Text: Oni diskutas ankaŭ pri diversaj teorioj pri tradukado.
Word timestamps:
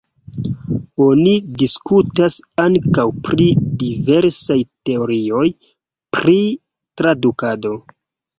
Oni 1.07 1.33
diskutas 1.63 2.37
ankaŭ 2.63 3.05
pri 3.27 3.47
diversaj 3.83 4.59
teorioj 4.91 5.43
pri 6.19 6.35
tradukado. 6.65 7.77